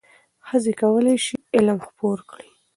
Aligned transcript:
ښځې 0.47 0.73
کولای 0.81 1.15
شي 1.25 1.37
علم 1.55 1.77
خپور 1.87 2.17
کړي. 2.29 2.49